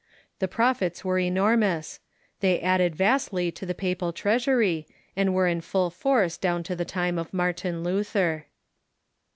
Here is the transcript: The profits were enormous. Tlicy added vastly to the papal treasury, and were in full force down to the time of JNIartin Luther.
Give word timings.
The 0.39 0.47
profits 0.47 1.05
were 1.05 1.19
enormous. 1.19 1.99
Tlicy 2.41 2.63
added 2.63 2.95
vastly 2.95 3.51
to 3.51 3.67
the 3.67 3.75
papal 3.75 4.11
treasury, 4.11 4.87
and 5.15 5.31
were 5.35 5.45
in 5.47 5.61
full 5.61 5.91
force 5.91 6.37
down 6.37 6.63
to 6.63 6.75
the 6.75 6.85
time 6.85 7.19
of 7.19 7.29
JNIartin 7.29 7.83
Luther. 7.85 8.47